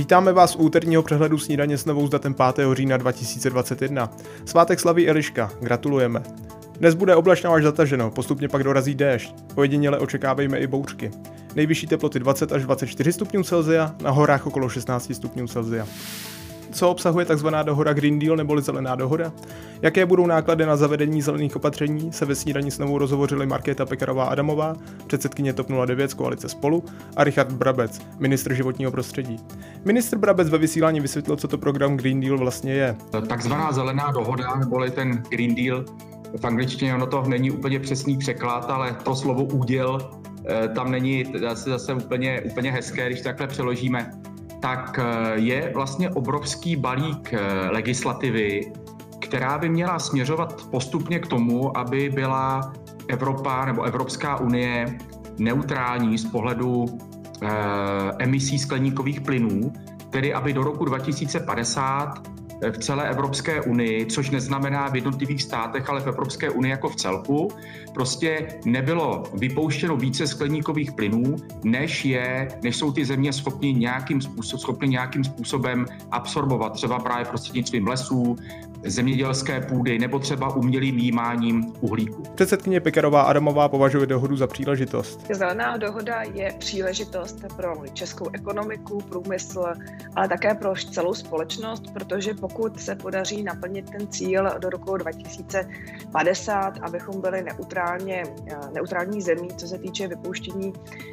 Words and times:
Vítáme 0.00 0.32
vás 0.32 0.56
u 0.56 0.58
úterního 0.58 1.02
přehledu 1.02 1.38
snídaně 1.38 1.78
s 1.78 1.84
novou 1.84 2.06
s 2.06 2.10
datem 2.10 2.34
5. 2.34 2.66
října 2.72 2.96
2021. 2.96 4.10
Svátek 4.44 4.80
slaví 4.80 5.08
Eliška, 5.08 5.50
gratulujeme. 5.60 6.22
Dnes 6.78 6.94
bude 6.94 7.16
oblačno 7.16 7.52
až 7.52 7.62
zataženo, 7.62 8.10
postupně 8.10 8.48
pak 8.48 8.64
dorazí 8.64 8.94
déšť. 8.94 9.34
Ojediněle 9.54 9.98
očekávejme 9.98 10.58
i 10.58 10.66
bouřky. 10.66 11.10
Nejvyšší 11.54 11.86
teploty 11.86 12.18
20 12.18 12.52
až 12.52 12.62
24 12.62 13.12
stupňů 13.12 13.42
Celsia, 13.42 13.94
na 14.02 14.10
horách 14.10 14.46
okolo 14.46 14.68
16 14.68 15.14
stupňů 15.14 15.48
Celsia 15.48 15.86
co 16.72 16.90
obsahuje 16.90 17.26
tzv. 17.26 17.48
dohoda 17.62 17.92
Green 17.92 18.18
Deal 18.18 18.36
neboli 18.36 18.62
Zelená 18.62 18.94
dohoda, 18.94 19.32
jaké 19.82 20.06
budou 20.06 20.26
náklady 20.26 20.66
na 20.66 20.76
zavedení 20.76 21.22
zelených 21.22 21.56
opatření, 21.56 22.12
se 22.12 22.24
ve 22.24 22.34
snídaní 22.34 22.70
s 22.70 22.78
novou 22.78 22.98
rozhovořili 22.98 23.46
Markéta 23.46 23.86
Pekarová 23.86 24.24
Adamová, 24.24 24.76
předsedkyně 25.06 25.52
TOP 25.52 25.66
09 25.86 26.10
z 26.10 26.14
koalice 26.14 26.48
Spolu 26.48 26.84
a 27.16 27.24
Richard 27.24 27.52
Brabec, 27.52 28.00
ministr 28.18 28.54
životního 28.54 28.90
prostředí. 28.90 29.36
Ministr 29.84 30.18
Brabec 30.18 30.48
ve 30.48 30.58
vysílání 30.58 31.00
vysvětlil, 31.00 31.36
co 31.36 31.48
to 31.48 31.58
program 31.58 31.96
Green 31.96 32.20
Deal 32.20 32.38
vlastně 32.38 32.72
je. 32.72 32.96
Takzvaná 33.28 33.72
zelená 33.72 34.10
dohoda, 34.10 34.54
neboli 34.56 34.90
ten 34.90 35.22
Green 35.30 35.54
Deal, 35.54 35.84
v 36.36 36.44
angličtině 36.44 36.94
ono 36.94 37.06
to 37.06 37.22
není 37.22 37.50
úplně 37.50 37.80
přesný 37.80 38.18
překlad, 38.18 38.70
ale 38.70 38.96
to 39.04 39.16
slovo 39.16 39.44
úděl 39.44 40.10
eh, 40.46 40.68
tam 40.68 40.90
není 40.90 41.24
zase, 41.40 41.70
zase 41.70 41.94
úplně, 41.94 42.40
úplně 42.40 42.72
hezké, 42.72 43.06
když 43.06 43.20
takhle 43.20 43.46
přeložíme 43.46 44.10
tak 44.60 44.98
eh, 44.98 45.32
je 45.34 45.72
vlastně 45.74 46.10
obrovský 46.10 46.76
balík 46.76 47.32
eh, 47.34 47.40
legislativy, 47.70 48.72
která 49.18 49.58
by 49.58 49.68
měla 49.68 49.98
směřovat 49.98 50.62
postupně 50.70 51.18
k 51.18 51.26
tomu, 51.26 51.76
aby 51.78 52.08
byla 52.08 52.72
Evropa 53.08 53.64
nebo 53.64 53.82
Evropská 53.82 54.40
unie 54.40 54.98
neutrální 55.38 56.18
z 56.18 56.24
pohledu 56.24 56.86
eh, 57.42 57.48
emisí 58.18 58.58
skleníkových 58.58 59.20
plynů, 59.20 59.72
tedy 60.10 60.34
aby 60.34 60.52
do 60.52 60.64
roku 60.64 60.84
2050 60.84 62.39
v 62.70 62.78
celé 62.78 63.10
Evropské 63.10 63.62
unii, 63.62 64.06
což 64.06 64.30
neznamená 64.30 64.88
v 64.88 64.94
jednotlivých 64.94 65.42
státech, 65.42 65.88
ale 65.88 66.00
v 66.00 66.06
Evropské 66.06 66.50
unii 66.50 66.70
jako 66.70 66.88
v 66.88 66.96
celku, 66.96 67.48
prostě 67.94 68.48
nebylo 68.64 69.22
vypouštěno 69.34 69.96
více 69.96 70.26
skleníkových 70.26 70.92
plynů, 70.92 71.36
než 71.64 72.04
je, 72.04 72.48
než 72.62 72.76
jsou 72.76 72.92
ty 72.92 73.04
země 73.04 73.32
schopni 73.32 73.72
nějakým, 73.72 74.20
způsob, 74.20 74.82
nějakým 74.82 75.24
způsobem 75.24 75.86
absorbovat, 76.10 76.72
třeba 76.72 76.98
právě 76.98 77.24
prostřednictvím 77.24 77.86
lesů, 77.86 78.36
zemědělské 78.84 79.60
půdy 79.60 79.98
nebo 79.98 80.18
třeba 80.18 80.56
umělým 80.56 80.98
jímáním 80.98 81.72
uhlíku. 81.80 82.22
Předsedkyně 82.34 82.80
Pekarová 82.80 83.22
Adamová 83.22 83.68
považuje 83.68 84.06
dohodu 84.06 84.36
za 84.36 84.46
příležitost. 84.46 85.26
Zelená 85.32 85.76
dohoda 85.76 86.22
je 86.34 86.54
příležitost 86.58 87.44
pro 87.56 87.74
českou 87.92 88.26
ekonomiku, 88.32 89.00
průmysl, 89.00 89.64
ale 90.16 90.28
také 90.28 90.54
pro 90.54 90.74
celou 90.74 91.14
společnost, 91.14 91.84
protože 91.92 92.34
pokud 92.34 92.80
se 92.80 92.94
podaří 92.94 93.42
naplnit 93.42 93.90
ten 93.90 94.08
cíl 94.08 94.48
do 94.58 94.70
roku 94.70 94.96
2050, 94.96 96.78
abychom 96.82 97.20
byli 97.20 97.42
neutrálně, 97.42 98.22
neutrální 98.72 99.22
zemí, 99.22 99.48
co 99.56 99.66
se 99.66 99.78
týče 99.78 100.08
vypouštění 100.08 100.72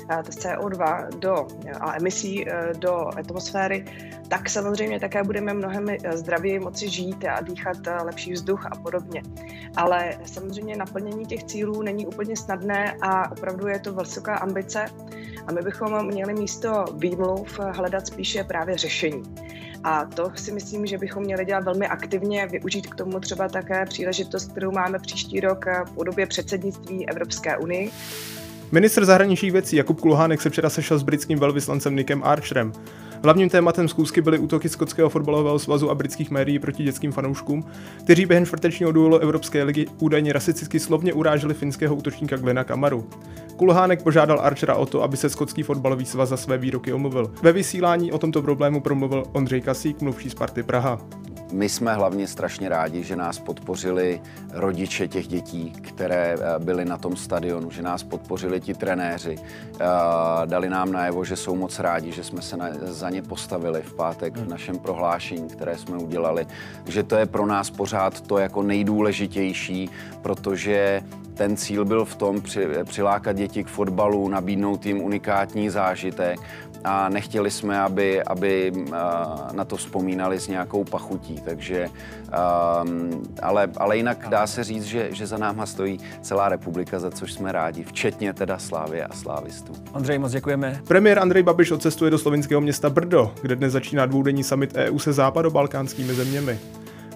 eh, 0.09 0.15
CO2 0.15 1.07
do, 1.19 1.47
a 1.79 1.97
emisí 1.97 2.49
eh, 2.49 2.71
do 2.77 3.07
atmosféry, 3.17 3.85
tak 4.27 4.49
samozřejmě 4.49 4.99
také 4.99 5.23
budeme 5.23 5.53
mnohem 5.53 5.85
eh, 5.89 6.17
zdravěji 6.17 6.59
moci 6.59 6.89
žít 6.89 7.25
a 7.25 7.41
dýchat 7.41 7.56
eh, 7.87 8.03
lepší 8.03 8.33
vzduch 8.33 8.65
a 8.65 8.75
podobně. 8.75 9.23
Ale 9.75 10.17
samozřejmě 10.25 10.75
naplnění 10.75 11.25
těch 11.25 11.43
cílů 11.43 11.81
není 11.81 12.07
úplně 12.07 12.37
snadné 12.37 12.95
a 13.01 13.31
opravdu 13.31 13.67
je 13.67 13.79
to 13.79 13.93
vysoká 13.93 14.35
ambice 14.35 14.85
a 15.47 15.51
my 15.51 15.61
bychom 15.61 16.07
měli 16.07 16.33
místo 16.33 16.85
výmluv 16.97 17.59
hledat 17.59 18.07
spíše 18.07 18.43
právě 18.43 18.77
řešení. 18.77 19.23
A 19.83 20.05
to 20.05 20.31
si 20.35 20.51
myslím, 20.51 20.85
že 20.85 20.97
bychom 20.97 21.23
měli 21.23 21.45
dělat 21.45 21.63
velmi 21.63 21.87
aktivně, 21.87 22.47
využít 22.47 22.87
k 22.87 22.95
tomu 22.95 23.19
třeba 23.19 23.47
také 23.47 23.85
příležitost, 23.85 24.51
kterou 24.51 24.71
máme 24.71 24.99
příští 24.99 25.39
rok 25.39 25.67
eh, 25.67 25.83
v 25.85 25.91
podobě 25.91 26.25
předsednictví 26.25 27.09
Evropské 27.09 27.57
unii. 27.57 27.91
Ministr 28.71 29.05
zahraničních 29.05 29.51
věcí 29.51 29.75
Jakub 29.75 30.01
Kulhánek 30.01 30.41
se 30.41 30.49
včera 30.49 30.69
sešel 30.69 30.99
s 30.99 31.03
britským 31.03 31.39
velvyslancem 31.39 31.95
Nickem 31.95 32.23
Archerem. 32.23 32.71
Hlavním 33.23 33.49
tématem 33.49 33.87
zkoušky 33.87 34.21
byly 34.21 34.39
útoky 34.39 34.69
skotského 34.69 35.09
fotbalového 35.09 35.59
svazu 35.59 35.89
a 35.89 35.95
britských 35.95 36.31
médií 36.31 36.59
proti 36.59 36.83
dětským 36.83 37.11
fanouškům, 37.11 37.65
kteří 38.03 38.25
během 38.25 38.45
čtvrtečního 38.45 38.91
duelu 38.91 39.17
Evropské 39.17 39.63
ligy 39.63 39.85
údajně 39.99 40.33
rasisticky 40.33 40.79
slovně 40.79 41.13
uráželi 41.13 41.53
finského 41.53 41.95
útočníka 41.95 42.37
Glena 42.37 42.63
Kamaru. 42.63 43.09
Kulhánek 43.55 44.03
požádal 44.03 44.39
Archera 44.41 44.75
o 44.75 44.85
to, 44.85 45.03
aby 45.03 45.17
se 45.17 45.29
skotský 45.29 45.63
fotbalový 45.63 46.05
svaz 46.05 46.29
za 46.29 46.37
své 46.37 46.57
výroky 46.57 46.93
omluvil. 46.93 47.31
Ve 47.41 47.51
vysílání 47.51 48.11
o 48.11 48.17
tomto 48.17 48.41
problému 48.41 48.81
promluvil 48.81 49.23
Ondřej 49.33 49.61
Kasík, 49.61 50.01
mluvčí 50.01 50.29
Sparty 50.29 50.63
Praha. 50.63 50.99
My 51.51 51.69
jsme 51.69 51.93
hlavně 51.93 52.27
strašně 52.27 52.69
rádi, 52.69 53.03
že 53.03 53.15
nás 53.15 53.39
podpořili 53.39 54.21
rodiče 54.51 55.07
těch 55.07 55.27
dětí, 55.27 55.71
které 55.71 56.35
eh, 56.39 56.59
byly 56.59 56.85
na 56.85 56.97
tom 56.97 57.15
stadionu, 57.15 57.71
že 57.71 57.81
nás 57.81 58.03
podpořili 58.03 58.61
ti 58.61 58.73
trenéři. 58.73 59.35
Eh, 59.39 59.85
dali 60.45 60.69
nám 60.69 60.91
najevo, 60.91 61.25
že 61.25 61.35
jsou 61.35 61.55
moc 61.55 61.79
rádi, 61.79 62.11
že 62.11 62.23
jsme 62.23 62.41
se 62.41 62.57
za 62.81 63.09
ně 63.09 63.21
postavili 63.21 63.81
v 63.81 63.93
pátek 63.93 64.37
v 64.37 64.49
našem 64.49 64.79
prohlášení, 64.79 65.49
které 65.49 65.77
jsme 65.77 65.97
udělali. 65.97 66.47
Že 66.85 67.03
to 67.03 67.15
je 67.15 67.25
pro 67.25 67.45
nás 67.45 67.69
pořád 67.69 68.21
to 68.21 68.37
jako 68.37 68.63
nejdůležitější, 68.63 69.89
protože 70.21 71.03
ten 71.37 71.57
cíl 71.57 71.85
byl 71.85 72.05
v 72.05 72.15
tom 72.15 72.41
při, 72.41 72.67
přilákat 72.83 73.35
děti 73.35 73.63
k 73.63 73.67
fotbalu, 73.67 74.29
nabídnout 74.29 74.85
jim 74.85 75.01
unikátní 75.01 75.69
zážitek 75.69 76.39
a 76.83 77.09
nechtěli 77.09 77.51
jsme, 77.51 77.79
aby, 77.79 78.23
aby 78.23 78.71
na 79.51 79.65
to 79.65 79.75
vzpomínali 79.75 80.39
s 80.39 80.47
nějakou 80.47 80.83
pachutí. 80.83 81.41
Takže, 81.45 81.87
um, 81.87 83.23
ale, 83.41 83.69
ale 83.77 83.97
jinak 83.97 84.29
dá 84.29 84.47
se 84.47 84.63
říct, 84.63 84.83
že, 84.83 85.09
že 85.11 85.27
za 85.27 85.37
náma 85.37 85.65
stojí 85.65 85.99
celá 86.21 86.49
republika, 86.49 86.99
za 86.99 87.11
což 87.11 87.33
jsme 87.33 87.51
rádi, 87.51 87.83
včetně 87.83 88.33
teda 88.33 88.57
Slávy 88.57 89.03
a 89.03 89.13
slávistů. 89.13 89.73
Andrej, 89.93 90.19
moc 90.19 90.31
děkujeme. 90.31 90.81
Premiér 90.87 91.19
Andrej 91.19 91.43
Babiš 91.43 91.71
odcestuje 91.71 92.11
do 92.11 92.17
slovinského 92.17 92.61
města 92.61 92.89
Brdo, 92.89 93.33
kde 93.41 93.55
dnes 93.55 93.73
začíná 93.73 94.05
dvoudenní 94.05 94.43
summit 94.43 94.75
EU 94.75 94.99
se 94.99 95.13
západobalkánskými 95.13 96.13
zeměmi. 96.13 96.59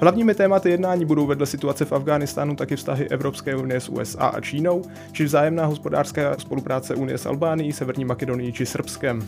Hlavními 0.02 0.34
tématy 0.36 0.70
jednání 0.70 1.06
budou 1.06 1.26
vedle 1.26 1.46
situace 1.46 1.86
v 1.86 1.92
Afghánistánu 1.92 2.56
taky 2.56 2.76
vztahy 2.76 3.10
Evropské 3.10 3.56
unie 3.56 3.80
s 3.80 3.90
USA 3.90 4.28
a 4.28 4.42
Čínou, 4.42 4.82
či 5.12 5.24
vzájemná 5.24 5.66
hospodářská 5.66 6.36
spolupráce 6.40 6.96
Unie 6.96 7.18
s 7.18 7.26
Albánií, 7.26 7.74
Severní 7.74 8.06
Makedonií 8.06 8.54
či 8.54 8.66
Srbskem. 8.66 9.28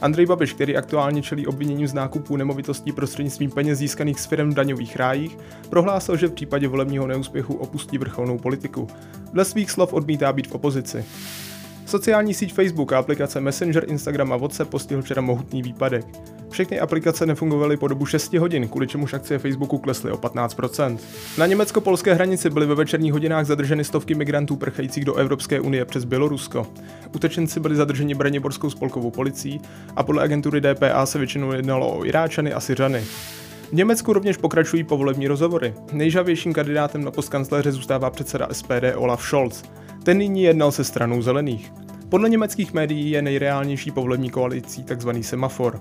Andrej 0.00 0.26
Babiš, 0.26 0.52
který 0.52 0.76
aktuálně 0.76 1.22
čelí 1.22 1.46
obviněním 1.46 1.86
z 1.86 1.94
nákupů 1.94 2.36
nemovitostí 2.36 2.92
prostřednictvím 2.92 3.50
peněz 3.50 3.78
získaných 3.78 4.20
s 4.20 4.26
firm 4.26 4.50
v 4.50 4.54
daňových 4.54 4.96
rájích, 4.96 5.38
prohlásil, 5.70 6.16
že 6.16 6.26
v 6.26 6.32
případě 6.32 6.68
volebního 6.68 7.06
neúspěchu 7.06 7.54
opustí 7.54 7.98
vrcholnou 7.98 8.38
politiku. 8.38 8.88
Dle 9.32 9.44
svých 9.44 9.70
slov 9.70 9.92
odmítá 9.92 10.32
být 10.32 10.46
v 10.46 10.52
opozici. 10.52 11.04
Sociální 11.94 12.34
síť 12.34 12.52
Facebook 12.52 12.92
a 12.92 12.98
aplikace 12.98 13.40
Messenger, 13.40 13.84
Instagram 13.88 14.32
a 14.32 14.36
WhatsApp 14.36 14.70
postihl 14.70 15.02
včera 15.02 15.22
mohutný 15.22 15.62
výpadek. 15.62 16.06
Všechny 16.50 16.80
aplikace 16.80 17.26
nefungovaly 17.26 17.76
po 17.76 17.88
dobu 17.88 18.06
6 18.06 18.34
hodin, 18.34 18.68
kvůli 18.68 18.86
čemuž 18.86 19.14
akcie 19.14 19.38
Facebooku 19.38 19.78
klesly 19.78 20.10
o 20.10 20.16
15%. 20.16 20.98
Na 21.38 21.46
německo-polské 21.46 22.14
hranici 22.14 22.50
byly 22.50 22.66
ve 22.66 22.74
večerních 22.74 23.12
hodinách 23.12 23.46
zadrženy 23.46 23.84
stovky 23.84 24.14
migrantů 24.14 24.56
prchajících 24.56 25.04
do 25.04 25.14
Evropské 25.14 25.60
unie 25.60 25.84
přes 25.84 26.04
Bělorusko. 26.04 26.66
Utečenci 27.14 27.60
byli 27.60 27.76
zadrženi 27.76 28.14
Braněborskou 28.14 28.70
spolkovou 28.70 29.10
policií 29.10 29.60
a 29.96 30.02
podle 30.02 30.22
agentury 30.22 30.60
DPA 30.60 31.06
se 31.06 31.18
většinou 31.18 31.52
jednalo 31.52 31.98
o 31.98 32.04
Iráčany 32.04 32.52
a 32.52 32.60
Syřany. 32.60 33.04
V 33.68 33.72
Německu 33.72 34.12
rovněž 34.12 34.36
pokračují 34.36 34.84
povolební 34.84 35.28
rozhovory. 35.28 35.74
Nejžavějším 35.92 36.52
kandidátem 36.52 37.04
na 37.04 37.10
post 37.10 37.28
kancléře 37.28 37.72
zůstává 37.72 38.10
předseda 38.10 38.48
SPD 38.52 38.84
Olaf 38.96 39.22
Scholz. 39.22 39.62
Ten 40.04 40.18
nyní 40.18 40.42
jednal 40.42 40.72
se 40.72 40.84
stranou 40.84 41.22
zelených. 41.22 41.72
Podle 42.08 42.28
německých 42.28 42.74
médií 42.74 43.10
je 43.10 43.22
nejreálnější 43.22 43.90
povolební 43.90 44.30
koalicí 44.30 44.84
tzv. 44.84 45.10
semafor. 45.20 45.80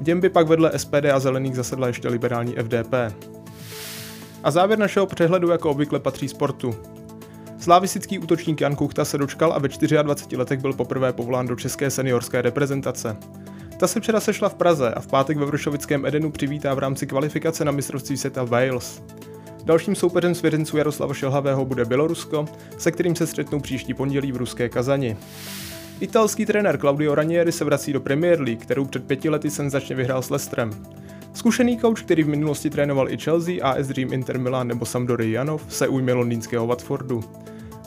V 0.00 0.06
něm 0.06 0.20
by 0.20 0.28
pak 0.28 0.48
vedle 0.48 0.78
SPD 0.78 1.04
a 1.14 1.20
zelených 1.20 1.56
zasedla 1.56 1.86
ještě 1.86 2.08
liberální 2.08 2.54
FDP. 2.54 2.94
A 4.44 4.50
závěr 4.50 4.78
našeho 4.78 5.06
přehledu 5.06 5.50
jako 5.50 5.70
obvykle 5.70 6.00
patří 6.00 6.28
sportu. 6.28 6.74
Slávistický 7.58 8.18
útočník 8.18 8.60
Jan 8.60 8.76
Kuchta 8.76 9.04
se 9.04 9.18
dočkal 9.18 9.52
a 9.52 9.58
ve 9.58 9.68
24 9.68 10.36
letech 10.36 10.60
byl 10.60 10.72
poprvé 10.72 11.12
povolán 11.12 11.46
do 11.46 11.56
české 11.56 11.90
seniorské 11.90 12.42
reprezentace. 12.42 13.16
Ta 13.76 13.86
se 13.86 14.00
včera 14.00 14.20
sešla 14.20 14.48
v 14.48 14.54
Praze 14.54 14.94
a 14.94 15.00
v 15.00 15.06
pátek 15.06 15.36
ve 15.36 15.46
Vršovickém 15.46 16.06
Edenu 16.06 16.30
přivítá 16.30 16.74
v 16.74 16.78
rámci 16.78 17.06
kvalifikace 17.06 17.64
na 17.64 17.72
mistrovství 17.72 18.16
světa 18.16 18.44
Wales. 18.44 19.02
Dalším 19.64 19.94
soupeřem 19.94 20.34
svěřenců 20.34 20.76
Jaroslava 20.76 21.14
Šelhavého 21.14 21.64
bude 21.64 21.84
Bělorusko, 21.84 22.44
se 22.78 22.92
kterým 22.92 23.16
se 23.16 23.26
střetnou 23.26 23.60
příští 23.60 23.94
pondělí 23.94 24.32
v 24.32 24.36
ruské 24.36 24.68
Kazani. 24.68 25.16
Italský 26.00 26.46
trenér 26.46 26.78
Claudio 26.78 27.14
Ranieri 27.14 27.52
se 27.52 27.64
vrací 27.64 27.92
do 27.92 28.00
Premier 28.00 28.40
League, 28.40 28.62
kterou 28.62 28.84
před 28.84 29.04
pěti 29.04 29.28
lety 29.28 29.50
senzačně 29.50 29.96
vyhrál 29.96 30.22
s 30.22 30.30
Leicesterem. 30.30 30.70
Zkušený 31.34 31.78
coach, 31.78 32.02
který 32.02 32.22
v 32.22 32.28
minulosti 32.28 32.70
trénoval 32.70 33.10
i 33.10 33.18
Chelsea, 33.18 33.64
AS 33.64 33.86
Dream, 33.86 34.12
Inter 34.12 34.38
Milan 34.38 34.68
nebo 34.68 34.86
Sampdory 34.86 35.30
Janov, 35.30 35.64
se 35.68 35.88
ujme 35.88 36.12
londýnského 36.12 36.66
Watfordu. 36.66 37.24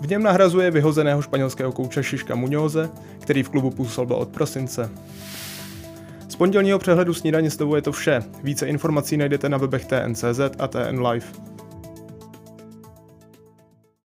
V 0.00 0.08
něm 0.08 0.22
nahrazuje 0.22 0.70
vyhozeného 0.70 1.22
španělského 1.22 1.72
kouče 1.72 2.02
Šiška 2.02 2.34
Muñoze, 2.34 2.90
který 3.20 3.42
v 3.42 3.48
klubu 3.48 3.70
působil 3.70 4.16
od 4.16 4.28
prosince. 4.28 4.90
Z 6.28 6.36
pondělního 6.36 6.78
přehledu 6.78 7.14
snídaně 7.14 7.50
s 7.50 7.74
je 7.76 7.82
to 7.82 7.92
vše. 7.92 8.22
Více 8.42 8.66
informací 8.66 9.16
najdete 9.16 9.48
na 9.48 9.58
webech 9.58 9.84
TNCZ 9.84 10.40
a 10.58 10.68
TN 10.68 11.06
Live. 11.06 11.53